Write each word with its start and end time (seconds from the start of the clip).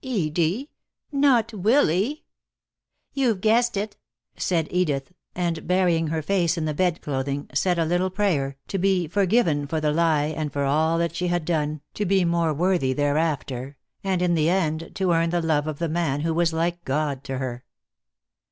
"Edie! 0.03 0.71
Not 1.11 1.53
Willy?" 1.53 2.25
"You've 3.13 3.39
guessed 3.39 3.77
it," 3.77 3.97
said 4.35 4.67
Edith, 4.71 5.13
and 5.35 5.67
burying 5.67 6.07
her 6.07 6.23
face 6.23 6.57
in 6.57 6.65
the 6.65 6.73
bed 6.73 7.03
clothing, 7.03 7.47
said 7.53 7.77
a 7.77 7.85
little 7.85 8.09
prayer, 8.09 8.57
to 8.69 8.79
be 8.79 9.07
forgiven 9.07 9.67
for 9.67 9.79
the 9.79 9.91
lie 9.91 10.33
and 10.35 10.51
for 10.51 10.63
all 10.63 10.97
that 10.97 11.15
she 11.15 11.27
had 11.27 11.45
done, 11.45 11.81
to 11.93 12.05
be 12.07 12.25
more 12.25 12.51
worthy 12.51 12.93
thereafter, 12.93 13.77
and 14.03 14.23
in 14.23 14.33
the 14.33 14.49
end 14.49 14.89
to 14.95 15.11
earn 15.11 15.29
the 15.29 15.39
love 15.39 15.67
of 15.67 15.77
the 15.77 15.87
man 15.87 16.21
who 16.21 16.33
was 16.33 16.51
like 16.51 16.83
God 16.83 17.23
to 17.25 17.37
her. 17.37 17.63